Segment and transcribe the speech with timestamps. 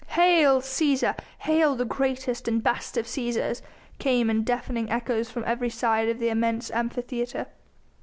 [0.17, 1.15] "Hail Cæsar!
[1.41, 3.61] Hail the greatest and best of Cæsars!"
[3.99, 7.45] came in deafening echoes from every side of the immense Amphitheatre.